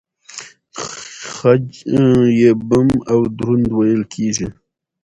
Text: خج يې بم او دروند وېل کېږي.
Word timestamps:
خج 1.33 1.67
يې 2.39 2.51
بم 2.67 2.89
او 3.11 3.19
دروند 3.37 3.67
وېل 3.77 4.03
کېږي. 4.13 4.47